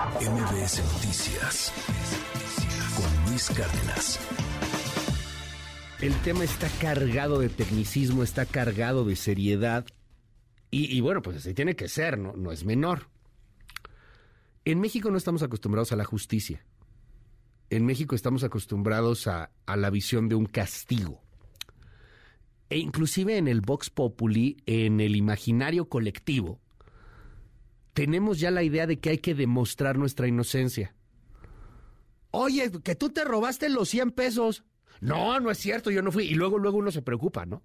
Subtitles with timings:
[0.00, 1.72] MBS Noticias
[2.96, 4.18] con Luis Cárdenas.
[6.00, 9.84] El tema está cargado de tecnicismo, está cargado de seriedad
[10.70, 12.32] y, bueno, pues así tiene que ser, ¿no?
[12.32, 13.08] no es menor.
[14.64, 16.64] En México no estamos acostumbrados a la justicia.
[17.68, 21.20] En México estamos acostumbrados a, a la visión de un castigo.
[22.70, 26.58] E inclusive en el Vox Populi, en el imaginario colectivo,
[28.00, 30.94] tenemos ya la idea de que hay que demostrar nuestra inocencia.
[32.30, 34.64] Oye, que tú te robaste los 100 pesos.
[35.02, 36.24] No, no es cierto, yo no fui.
[36.24, 37.62] Y luego, luego uno se preocupa, ¿no?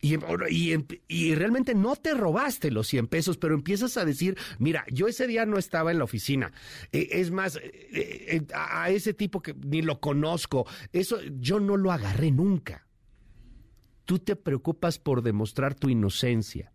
[0.00, 5.26] Y, realmente no te robaste los 100 pesos, pero empiezas a decir, mira, yo ese
[5.26, 6.52] día no estaba en la oficina.
[6.92, 11.76] E, es más, e, e, a ese tipo que ni lo conozco, eso yo no
[11.76, 12.86] lo agarré nunca.
[14.04, 16.73] Tú te preocupas por demostrar tu inocencia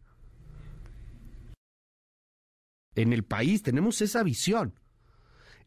[3.02, 4.74] en el país tenemos esa visión.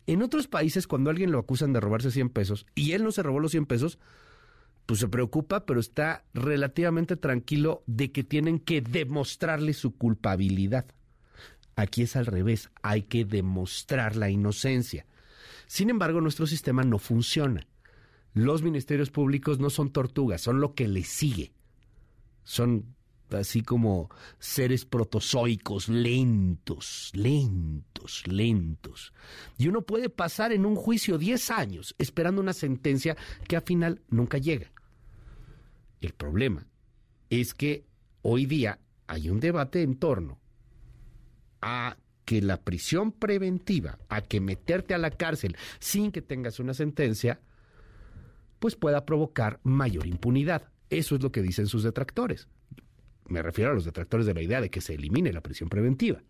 [0.06, 3.22] En otros países, cuando alguien lo acusan de robarse 100 pesos y él no se
[3.22, 3.98] robó los 100 pesos,
[4.86, 10.86] pues se preocupa, pero está relativamente tranquilo de que tienen que demostrarle su culpabilidad.
[11.76, 15.06] Aquí es al revés, hay que demostrar la inocencia.
[15.66, 17.66] Sin embargo, nuestro sistema no funciona.
[18.34, 21.52] Los ministerios públicos no son tortugas, son lo que le sigue.
[22.44, 22.94] Son
[23.40, 29.12] así como seres protozoicos, lentos, lentos, lentos.
[29.58, 33.16] Y uno puede pasar en un juicio 10 años esperando una sentencia
[33.46, 34.70] que al final nunca llega.
[36.00, 36.66] El problema
[37.30, 37.86] es que
[38.22, 40.40] hoy día hay un debate en torno
[41.60, 46.74] a que la prisión preventiva, a que meterte a la cárcel sin que tengas una
[46.74, 47.40] sentencia,
[48.58, 50.68] pues pueda provocar mayor impunidad.
[50.88, 52.48] Eso es lo que dicen sus detractores
[53.32, 56.22] me refiero a los detractores de la idea de que se elimine la prisión preventiva.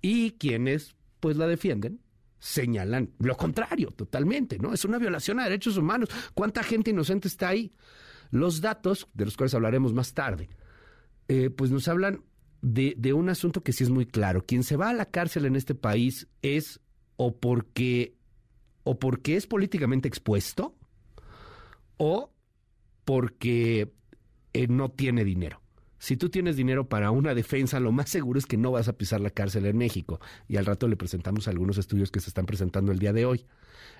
[0.00, 2.00] Y quienes pues la defienden
[2.38, 4.72] señalan lo contrario, totalmente, ¿no?
[4.72, 6.08] Es una violación a derechos humanos.
[6.34, 7.72] ¿Cuánta gente inocente está ahí?
[8.30, 10.48] Los datos, de los cuales hablaremos más tarde,
[11.28, 12.22] eh, pues nos hablan
[12.60, 14.44] de, un asunto que sí es muy claro.
[14.44, 16.80] Quien se va a la cárcel en este país es
[17.16, 18.16] o porque,
[18.84, 20.76] o porque es políticamente expuesto
[21.96, 22.32] o
[23.04, 23.92] porque
[24.52, 25.60] eh, no tiene dinero
[25.98, 28.92] si tú tienes dinero para una defensa, lo más seguro es que no vas a
[28.92, 30.20] pisar la cárcel en México.
[30.48, 33.46] Y al rato le presentamos algunos estudios que se están presentando el día de hoy.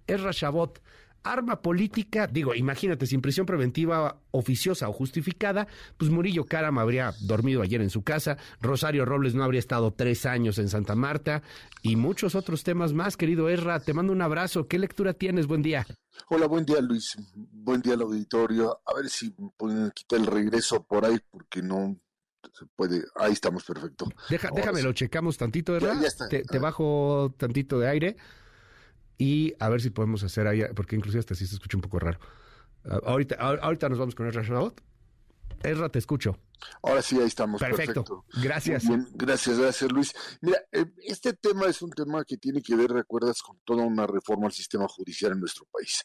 [0.06, 0.80] Es Rashabot
[1.22, 7.62] arma política, digo, imagínate, sin prisión preventiva oficiosa o justificada, pues Murillo Caram habría dormido
[7.62, 11.42] ayer en su casa, Rosario Robles no habría estado tres años en Santa Marta
[11.82, 13.80] y muchos otros temas más, querido Erra.
[13.80, 14.66] Te mando un abrazo.
[14.66, 15.46] ¿Qué lectura tienes?
[15.46, 15.86] Buen día.
[16.28, 17.16] Hola, buen día Luis.
[17.34, 18.80] Buen día al auditorio.
[18.84, 21.96] A ver si pueden quitar el regreso por ahí porque no
[22.52, 23.04] se puede.
[23.14, 24.08] Ahí estamos, perfecto.
[24.28, 25.96] Deja, déjame, lo checamos tantito, ¿verdad?
[26.28, 28.16] Te, te bajo tantito de aire
[29.18, 31.98] y a ver si podemos hacer ahí, porque inclusive hasta sí se escucha un poco
[31.98, 32.18] raro.
[32.84, 34.80] Ah, ahorita, ahorita nos vamos con el Rashadot.
[35.62, 36.38] Erra, te escucho.
[36.82, 37.60] Ahora sí, ahí estamos.
[37.60, 38.24] Perfecto.
[38.42, 38.84] Gracias.
[39.14, 40.12] gracias, gracias, Luis.
[40.40, 44.06] Mira, eh, este tema es un tema que tiene que ver, recuerdas, con toda una
[44.06, 46.02] reforma al sistema judicial en nuestro país.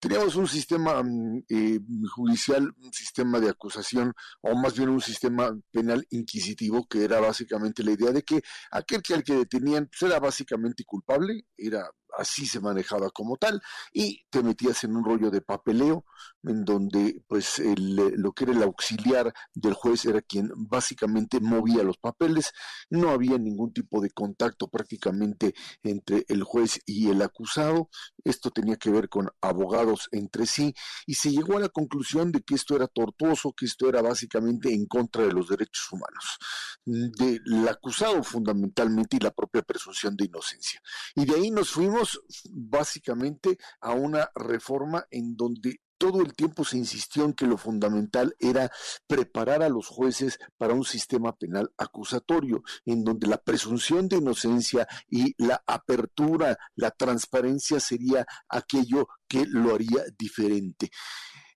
[0.00, 1.80] Teníamos un sistema mm, eh,
[2.14, 4.12] judicial, un sistema de acusación,
[4.42, 9.02] o más bien un sistema penal inquisitivo, que era básicamente la idea de que aquel
[9.02, 13.60] que al que detenían pues, era básicamente culpable, era así se manejaba como tal,
[13.92, 16.04] y te metías en un rollo de papeleo,
[16.42, 21.98] en donde pues lo que era el auxiliar del juez era quien básicamente movía los
[21.98, 22.52] papeles,
[22.90, 27.88] no había ningún tipo de contacto prácticamente entre el juez y el acusado,
[28.24, 30.74] esto tenía que ver con abogados entre sí,
[31.06, 34.72] y se llegó a la conclusión de que esto era tortuoso, que esto era básicamente
[34.72, 36.38] en contra de los derechos humanos,
[36.84, 40.80] del acusado fundamentalmente y la propia presunción de inocencia.
[41.14, 42.05] Y de ahí nos fuimos
[42.50, 48.34] básicamente a una reforma en donde todo el tiempo se insistió en que lo fundamental
[48.38, 48.70] era
[49.06, 54.86] preparar a los jueces para un sistema penal acusatorio, en donde la presunción de inocencia
[55.08, 60.90] y la apertura, la transparencia sería aquello que lo haría diferente.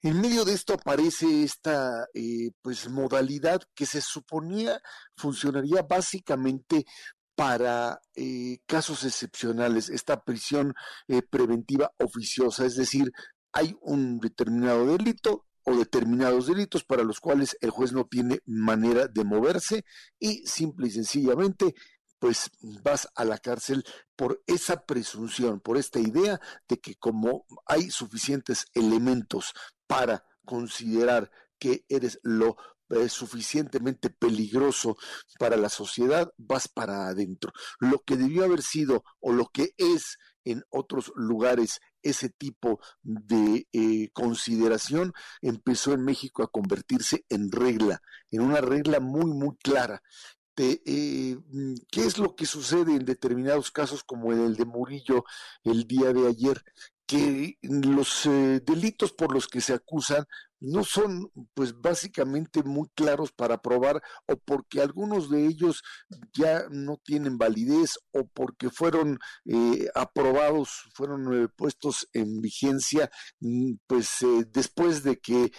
[0.03, 4.81] En medio de esto aparece esta eh, pues modalidad que se suponía
[5.15, 6.87] funcionaría básicamente
[7.41, 10.75] para eh, casos excepcionales, esta prisión
[11.09, 13.13] eh, preventiva oficiosa, es decir,
[13.51, 19.09] hay un determinado delito o determinados delitos para los cuales el juez no tiene manera
[19.09, 19.87] de moverse
[20.19, 21.75] y simple y sencillamente
[22.19, 22.51] pues
[22.83, 23.85] vas a la cárcel
[24.17, 29.55] por esa presunción, por esta idea de que como hay suficientes elementos
[29.87, 32.59] para considerar que eres lo
[32.91, 34.97] eh, suficientemente peligroso
[35.39, 37.53] para la sociedad, vas para adentro.
[37.79, 43.67] Lo que debió haber sido o lo que es en otros lugares ese tipo de
[43.73, 48.01] eh, consideración empezó en México a convertirse en regla,
[48.31, 50.03] en una regla muy, muy clara.
[50.57, 55.25] Eh, mm, ¿Qué es lo que sucede en determinados casos como en el de Murillo
[55.65, 56.63] el día de ayer?
[57.11, 60.27] que los eh, delitos por los que se acusan
[60.61, 65.83] no son pues básicamente muy claros para probar o porque algunos de ellos
[66.33, 73.11] ya no tienen validez o porque fueron eh, aprobados, fueron eh, puestos en vigencia
[73.41, 75.51] mm, pues eh, después de que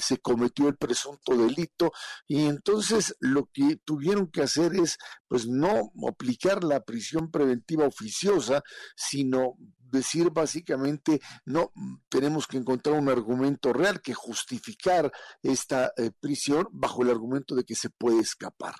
[0.00, 1.92] se cometió el presunto delito.
[2.26, 8.62] Y entonces lo que tuvieron que hacer es pues no aplicar la prisión preventiva oficiosa,
[8.96, 9.56] sino
[9.90, 11.72] decir básicamente, no,
[12.08, 17.64] tenemos que encontrar un argumento real que justificar esta eh, prisión bajo el argumento de
[17.64, 18.74] que se puede escapar.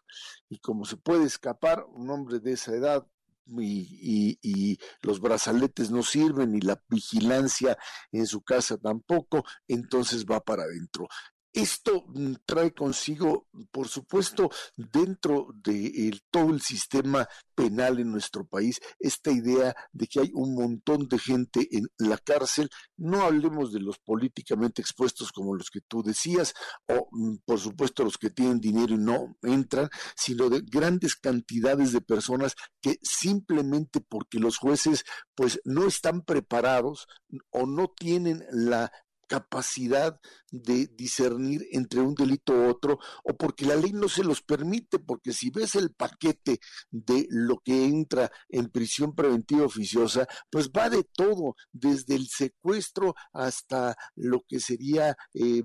[0.48, 3.06] Y como se puede escapar, un hombre de esa edad
[3.46, 7.76] y, los brazaletes no sirven y la vigilancia
[8.10, 11.06] en su casa tampoco, entonces va para adentro.
[11.54, 18.80] Esto mm, trae consigo, por supuesto, dentro de todo el sistema penal en nuestro país,
[18.98, 22.68] esta idea de que hay un montón de gente en la cárcel.
[22.96, 26.54] No hablemos de los políticamente expuestos como los que tú decías,
[26.88, 31.92] o mm, por supuesto los que tienen dinero y no entran, sino de grandes cantidades
[31.92, 35.04] de personas que simplemente porque los jueces
[35.36, 37.06] pues no están preparados
[37.50, 38.90] o no tienen la
[39.28, 40.18] capacidad
[40.50, 44.98] de discernir entre un delito u otro o porque la ley no se los permite,
[44.98, 46.60] porque si ves el paquete
[46.90, 53.14] de lo que entra en prisión preventiva oficiosa, pues va de todo, desde el secuestro
[53.32, 55.62] hasta lo que sería eh,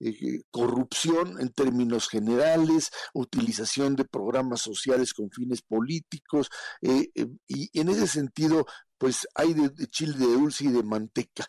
[0.00, 6.50] eh, corrupción en términos generales, utilización de programas sociales con fines políticos,
[6.82, 7.10] eh,
[7.46, 8.66] y en ese sentido,
[8.98, 11.46] pues hay de, chile de dulce y de manteca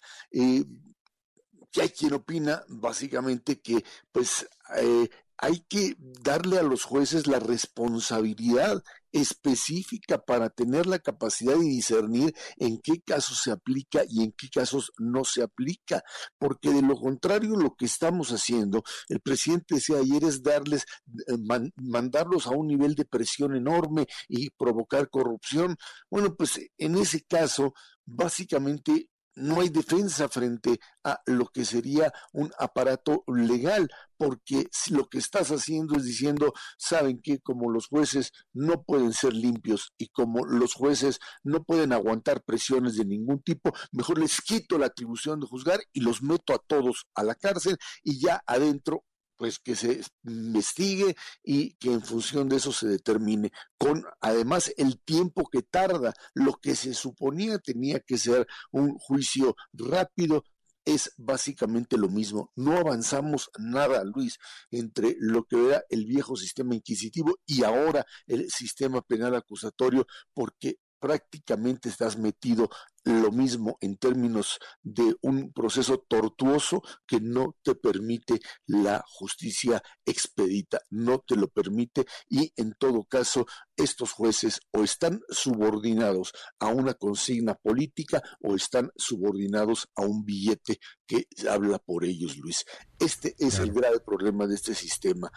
[1.75, 3.83] que hay quien opina básicamente que
[4.13, 8.81] pues eh, hay que darle a los jueces la responsabilidad
[9.11, 14.47] específica para tener la capacidad de discernir en qué casos se aplica y en qué
[14.47, 16.01] casos no se aplica,
[16.37, 20.85] porque de lo contrario lo que estamos haciendo, el presidente decía ayer es darles,
[21.27, 21.35] eh,
[21.75, 25.75] mandarlos a un nivel de presión enorme y provocar corrupción.
[26.09, 27.73] Bueno, pues en ese caso,
[28.05, 35.17] básicamente no hay defensa frente a lo que sería un aparato legal, porque lo que
[35.17, 40.45] estás haciendo es diciendo, saben que como los jueces no pueden ser limpios y como
[40.45, 45.47] los jueces no pueden aguantar presiones de ningún tipo, mejor les quito la atribución de
[45.47, 49.03] juzgar y los meto a todos a la cárcel y ya adentro
[49.37, 54.99] pues que se investigue y que en función de eso se determine con además el
[54.99, 60.43] tiempo que tarda lo que se suponía tenía que ser un juicio rápido
[60.85, 62.51] es básicamente lo mismo.
[62.55, 64.37] No avanzamos nada, Luis,
[64.69, 70.77] entre lo que era el viejo sistema inquisitivo y ahora el sistema penal acusatorio, porque
[70.99, 72.69] prácticamente estás metido
[73.05, 80.81] lo mismo en términos de un proceso tortuoso que no te permite la justicia expedita,
[80.89, 83.45] no te lo permite y en todo caso
[83.77, 90.79] estos jueces o están subordinados a una consigna política o están subordinados a un billete
[91.05, 92.65] que habla por ellos, Luis.
[92.99, 95.31] Este es el grave problema de este sistema.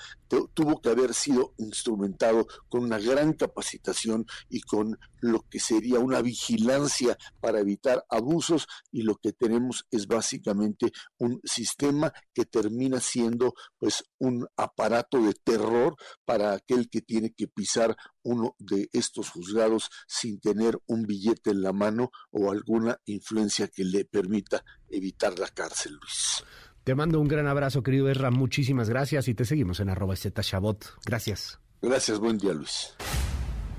[0.54, 6.22] tuvo que haber sido instrumentado con una gran capacitación y con lo que sería una
[6.22, 13.54] vigilancia para evitar abusos y lo que tenemos es básicamente un sistema que termina siendo
[13.78, 19.90] pues un aparato de terror para aquel que tiene que pisar uno de estos juzgados
[20.06, 25.48] sin tener un billete en la mano o alguna influencia que le permita evitar la
[25.48, 26.44] cárcel, Luis.
[26.84, 28.30] Te mando un gran abrazo, querido Erra.
[28.30, 30.86] Muchísimas gracias y te seguimos en arroba Shabot.
[31.04, 31.60] Gracias.
[31.82, 32.94] Gracias, buen día, Luis.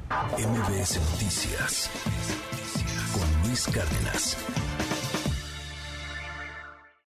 [0.09, 1.89] MBS Noticias
[3.49, 4.68] Luis Cárdenas.